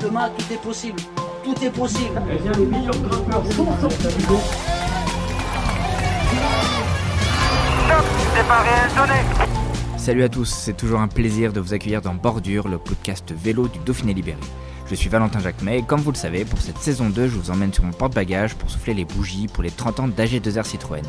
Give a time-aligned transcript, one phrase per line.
[0.00, 0.98] Demain, tout est possible.
[1.44, 2.22] Tout est possible.
[9.98, 13.68] Salut à tous, c'est toujours un plaisir de vous accueillir dans Bordure, le podcast vélo
[13.68, 14.38] du Dauphiné Libéré.
[14.86, 17.50] Je suis Valentin Jacquemet et comme vous le savez, pour cette saison 2, je vous
[17.50, 21.04] emmène sur mon porte-bagages pour souffler les bougies pour les 30 ans d'AG2R Citroën.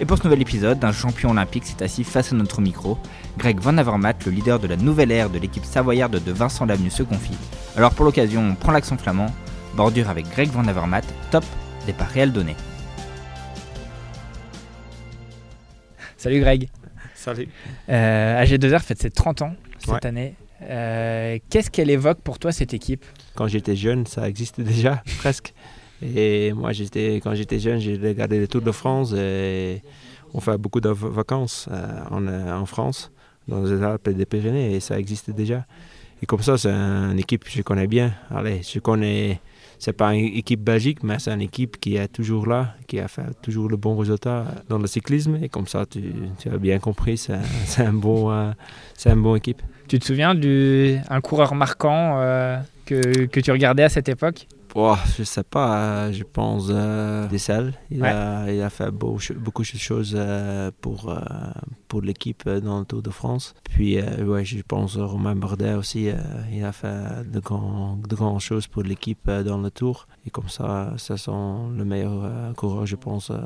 [0.00, 2.96] Et pour ce nouvel épisode, un champion olympique s'est assis face à notre micro.
[3.36, 6.88] Greg Van Avermaet, le leader de la nouvelle ère de l'équipe savoyarde de Vincent Lavenu,
[6.90, 7.36] se confie.
[7.76, 9.26] Alors pour l'occasion, on prend l'accent flamand.
[9.74, 11.44] Bordure avec Greg Van Avermaet, top,
[11.86, 12.56] départ réel donné.
[16.16, 16.68] Salut Greg.
[17.14, 17.48] Salut.
[17.90, 20.06] Euh, AG2R fête ses 30 ans cette Ouais.
[20.06, 20.34] année.
[20.62, 23.04] Euh, Qu'est-ce qu'elle évoque pour toi cette équipe?
[23.34, 25.52] Quand j'étais jeune, ça existait déjà, presque.
[26.02, 29.82] Et moi, quand j'étais jeune, j'ai regardé le Tour de France et
[30.34, 33.10] on fait beaucoup de vacances euh, en, euh, en France,
[33.48, 35.66] dans les Alpes et les Pyrénées, et ça existait déjà.
[36.22, 38.12] Et comme ça, c'est une équipe que je connais bien.
[38.30, 39.40] Allez, je connais,
[39.78, 43.08] c'est pas une équipe belgique, mais c'est une équipe qui est toujours là, qui a
[43.08, 45.38] fait toujours le bon résultat dans le cyclisme.
[45.42, 46.12] Et comme ça, tu,
[46.46, 47.32] as bien compris, c'est,
[47.78, 48.50] un bon, euh,
[48.94, 49.62] c'est une bonne équipe.
[49.88, 52.20] Tu te souviens d'un coureur marquant
[52.84, 54.46] que tu regardais à cette époque?
[54.76, 57.74] Oh, je sais pas, euh, je pense euh, Dessel.
[57.90, 58.08] Il, Ouais.
[58.08, 61.18] a, il a fait beau- beaucoup de choses euh, pour, euh,
[61.88, 63.54] pour l'équipe dans le Tour de France.
[63.64, 66.08] Puis, euh, ouais, je pense Romain Bardet aussi.
[66.08, 66.14] euh,
[66.52, 70.06] il a fait de, grands, de grandes choses pour l'équipe euh, dans le Tour.
[70.24, 73.40] Et comme ça, ça sont le meilleur euh, coureur, je pense, euh,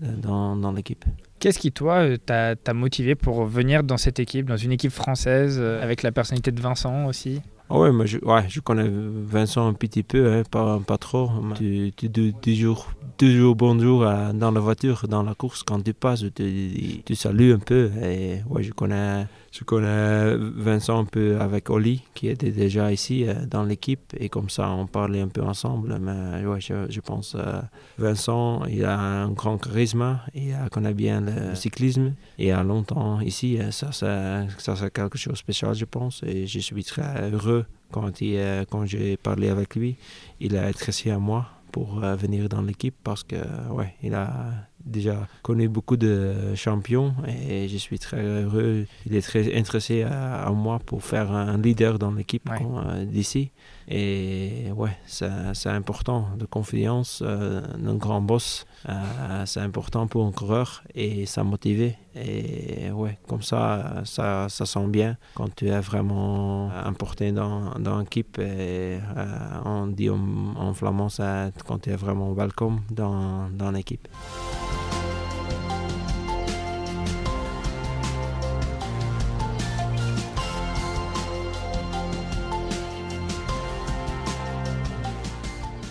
[0.00, 1.04] dans, dans l'équipe.
[1.40, 5.56] Qu'est-ce qui, toi, t'a t'a motivé pour venir dans cette équipe, dans une équipe française,
[5.60, 7.40] euh, avec la personnalité de Vincent aussi?
[7.70, 11.30] Ah ouais, moi je, ouais, je connais Vincent un petit peu, hein, pas, pas trop.
[11.54, 15.92] Tu, tu dis toujours, toujours bonjour à- dans la voiture, dans la course, quand tu
[15.92, 17.90] passes, tu, tu salues un peu.
[18.02, 23.26] Et ouais, je connais, je connais Vincent un peu avec Oli, qui était déjà ici
[23.26, 24.14] euh, dans l'équipe.
[24.18, 25.98] Et comme ça, on parlait un peu ensemble.
[26.00, 27.60] Mais ouais, je, pense euh,
[27.98, 32.14] Vincent, il a un grand charisme, il connaît bien le cyclisme.
[32.38, 36.22] Et a longtemps ici, euh, ça, ça, ça c'est quelque chose de spécial, je pense.
[36.24, 39.96] Et je suis très heureux quand, euh, quand j'ai parlé avec lui.
[40.40, 43.36] Il a intéressé à moi pour venir dans l'équipe parce que
[43.70, 44.52] ouais, il a
[44.84, 48.86] déjà connu beaucoup de champions et je suis très heureux.
[49.06, 52.58] Il est très intéressé à, à moi pour faire un leader dans l'équipe Ouais.
[52.62, 53.50] euh, d'ici.
[53.90, 60.32] Et ouais, c'est important, de confiance, euh, un grand boss, euh, c'est important pour un
[60.32, 61.94] coureur et ça motive.
[62.14, 68.00] Et ouais, comme ça, ça, ça sent bien quand tu es vraiment importé dans, dans
[68.00, 68.38] l'équipe.
[68.38, 69.26] Et euh,
[69.64, 70.18] on dit en,
[70.56, 74.06] en flamand ça quand tu es vraiment welcome dans, dans l'équipe.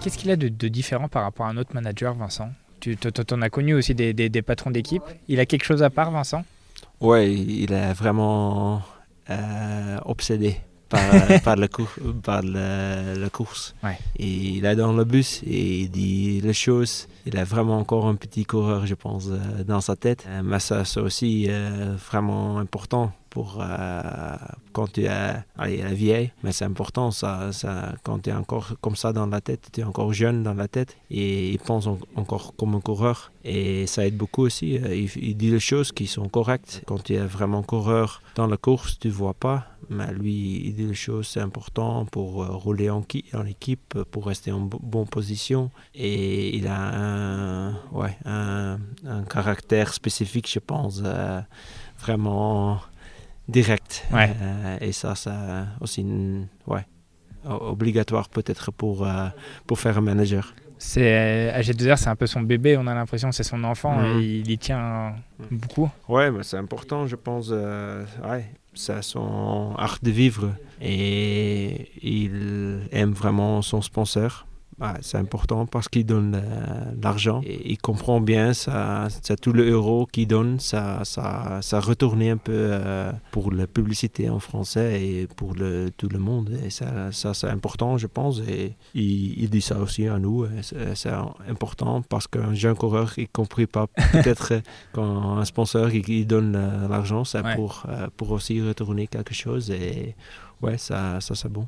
[0.00, 2.50] Qu'est-ce qu'il a de, de différent par rapport à un autre manager, Vincent?
[2.80, 2.96] Tu
[3.32, 5.02] en as connu aussi des, des- des patrons d'équipe?
[5.28, 6.44] Il a quelque chose à part, Vincent?
[7.00, 8.82] Ouais, il est vraiment
[9.30, 10.56] euh, obsédé
[10.88, 11.68] par, euh, par, le
[12.22, 13.74] par le- la course.
[13.82, 13.98] Ouais.
[14.18, 17.08] Et il est dans le bus et il dit les choses.
[17.30, 20.24] Il est vraiment encore un petit coureur, je pense, euh, dans sa tête.
[20.26, 23.62] Euh, Mais ça, c'est aussi euh, vraiment important pour
[24.72, 25.44] quand tu es
[25.94, 26.32] vieille.
[26.42, 27.50] Mais c'est important, ça,
[28.02, 30.66] quand tu es encore comme ça dans la tête, tu es encore jeune dans la
[30.66, 33.30] tête et il pense en- encore comme un coureur.
[33.44, 34.68] Et ça aide beaucoup aussi.
[35.20, 36.82] Il, dit les choses qui sont correctes.
[36.86, 39.66] Quand tu es vraiment coureur dans la course, tu vois pas.
[39.90, 43.04] Mais lui, il dit les choses, c'est important pour rouler en,
[43.34, 45.70] en équipe, pour rester en bo- bonne position.
[45.94, 47.17] Et il a un,
[47.92, 51.40] ouais, un, un caractère spécifique, je pense, euh,
[51.98, 52.80] vraiment
[53.48, 54.06] direct.
[54.12, 54.30] Ouais.
[54.40, 55.30] Euh, et ça, c'est
[55.80, 56.04] aussi
[56.66, 56.86] ouais,
[57.44, 59.28] obligatoire peut-être pour, euh,
[59.66, 60.54] pour faire un manager.
[60.80, 62.76] C'est AG2R, c'est un peu son bébé.
[62.76, 64.18] On a l'impression c'est son enfant Mhm.
[64.20, 65.14] et il y tient
[65.50, 65.90] beaucoup.
[66.08, 67.48] Ouais, mais c'est important, je pense.
[67.50, 68.44] euh, ouais,
[68.74, 74.46] c'est son art de vivre et il aime vraiment son sponsor.
[75.00, 79.68] C'est important parce qu'il donne euh, l'argent et il comprend bien ça, ça tout le
[79.68, 85.02] euro qu'il donne, ça, ça, ça retourne un peu euh, pour la publicité en français
[85.02, 86.56] et pour le, tout le monde.
[86.64, 88.40] Et ça, ça c'est important, je pense.
[88.48, 90.46] Et il, il dit ça aussi à nous.
[90.94, 91.10] C'est
[91.48, 94.52] important parce qu'un jeune coureur, il ne comprit pas peut-être
[94.92, 96.52] quand un sponsor il, il donne
[96.88, 97.54] l'argent, c'est Ouais.
[97.54, 99.70] pour, euh, pour aussi retourner quelque chose.
[99.70, 100.16] Et
[100.60, 101.66] ouais, ça, ça c'est bon.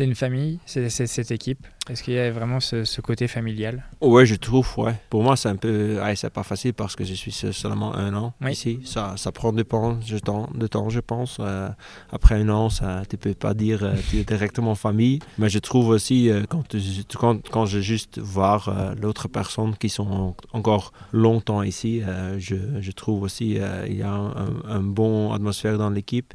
[0.00, 1.66] C'est une famille, c'est cette équipe.
[1.90, 3.84] Est-ce qu'il y a vraiment ce, ce côté familial?
[4.00, 4.94] Ouais, je trouve, ouais.
[5.10, 6.00] Pour moi, c'est un peu.
[6.02, 8.52] Ouais, c'est pas facile parce que je suis se- seulement un an Oui.
[8.52, 8.80] ici.
[8.86, 9.98] Ça, ça prend du temps,
[10.54, 11.36] de temps, je pense.
[11.38, 11.68] Euh,
[12.10, 15.18] après un an, ça, tu peux pas dire euh, tu es directement famille.
[15.36, 16.64] Mais je trouve aussi, euh, quand,
[17.18, 22.00] quand, quand je juste voir euh, l'autre personne qui sont en- encore longtemps ici,
[22.38, 26.32] je, je trouve aussi il y a un, un- un bon atmosphère dans l'équipe.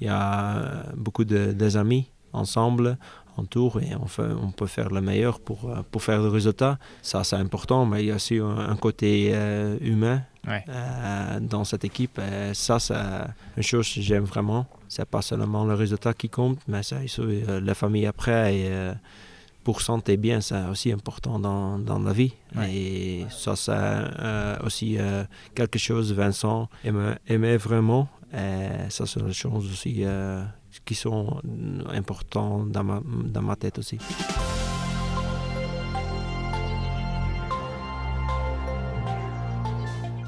[0.00, 2.96] Il y a beaucoup de, des amis ensemble
[3.36, 6.28] en tour et on, fait- on peut faire le meilleur pour, euh, pour faire le
[6.28, 6.78] résultat.
[7.02, 10.64] Ça, c'est important, mais il y a aussi un, un côté euh, humain Ouais.
[10.68, 12.18] euh, dans cette équipe.
[12.18, 12.94] Et ça, c'est
[13.56, 14.66] une chose que j'aime vraiment.
[14.88, 18.56] C'est pas seulement le résultat qui compte, mais c'est euh, la famille après.
[18.56, 18.70] Et,
[19.64, 22.32] pour santé bien, c'est aussi important dans, dans la vie.
[22.56, 22.72] Ouais.
[22.74, 24.96] Et ça, c'est aussi
[25.54, 28.08] quelque chose Vincent aimait, aimait vraiment.
[28.32, 30.42] Et ça, c'est des choses aussi euh,
[30.84, 31.40] qui sont
[31.92, 33.98] importantes dans ma, dans ma tête aussi.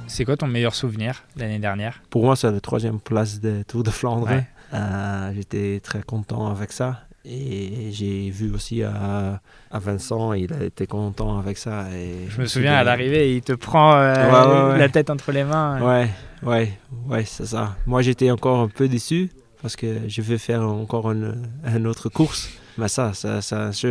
[0.06, 2.02] C'est quoi ton meilleur souvenir l'année dernière?
[2.10, 4.26] Pour moi, c'est la troisième place de Tour de Flandre.
[4.28, 4.44] Ouais.
[4.74, 7.00] Euh, J'étais très content avec ça.
[7.24, 11.84] Et j'ai vu aussi à, à Vincent, il a été content avec ça.
[11.94, 14.78] Et Je me souviens à l'arrivée, il te prend euh, Ouais, ouais, ouais.
[14.78, 15.80] la tête entre les mains.
[15.82, 16.08] Ouais,
[16.42, 17.76] ouais, ouais, c'est ça.
[17.86, 19.30] Moi, j'étais encore un peu déçu
[19.62, 22.48] parce que je vais faire encore une, autre course.
[22.78, 23.42] Mais ça, ça,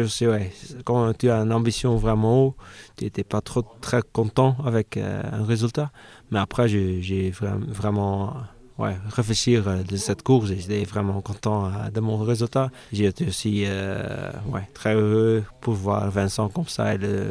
[0.07, 0.51] sais, ouais.
[0.83, 2.55] Quand tu as une ambition vraiment haut,
[2.97, 5.91] tu n'étais pas trop très content avec euh, un résultat.
[6.31, 8.33] Mais après, j'ai j'ai vra- vraiment
[8.79, 12.67] ouais, réfléchir euh, de cette course et j'étais vraiment content euh, de mon résultat.
[12.91, 17.25] J'ai été aussi euh, ouais, très heureux pour voir Vincent comme ça et le,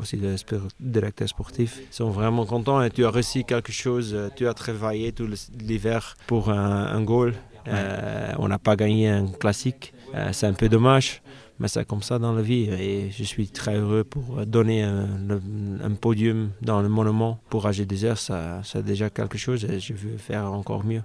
[0.00, 0.34] aussi le
[0.80, 1.70] directeur sportif.
[1.90, 5.28] Ils sont vraiment contents et tu as réussi quelque chose, tu as travaillé tout
[5.60, 7.34] l'hiver pour un, un goal.
[7.66, 11.22] Euh, on n'a pas gagné un classique, Euh, c'est un peu dommage.
[11.60, 15.94] Mais c'est comme ça dans la vie et je suis très heureux pour donner un,
[16.00, 18.18] podium dans le monument pour AG Désert.
[18.18, 21.02] Ça, c'est déjà quelque chose et je veux faire encore mieux.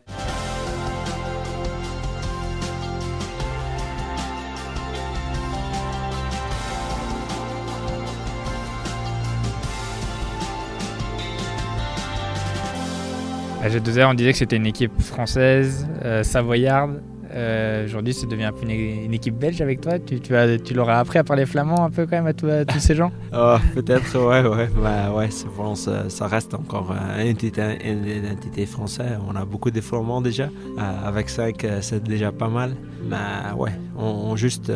[13.62, 17.02] À G2R, on disait que c'était une équipe française, euh, savoyarde.
[17.34, 20.00] Euh, Aujourd'hui, ça devient une, une équipe belge avec toi.
[20.00, 22.34] Tu, tu, as- tu leur as appris à parler flamand un peu quand même à,
[22.34, 24.70] tous ces gens Ah, Peut-être, ouais, ouais.
[24.82, 29.18] Bah, ouais, ça, reste encore euh, une identité, française.
[29.28, 30.46] On a beaucoup de Flamands déjà.
[30.46, 32.76] Euh, avec 5, c'est déjà pas mal.
[33.08, 33.16] Mais
[33.58, 34.72] ouais, on, juste,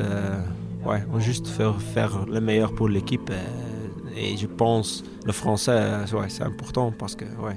[0.86, 3.32] ouais, on juste faire, le meilleur pour l'équipe.
[4.16, 7.56] Et je pense le français, euh, ouais, c'est important parce que ouais,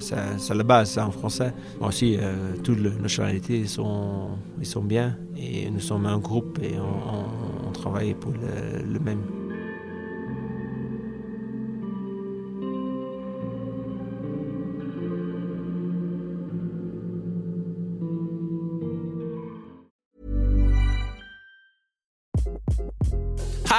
[0.00, 1.52] c'est la base, c'est en français.
[1.80, 4.28] Mais aussi, euh, toutes les nationalités sont,
[4.58, 8.82] ils sont bien et nous sommes un groupe et on, on- on travaille pour le,
[8.92, 9.22] le même.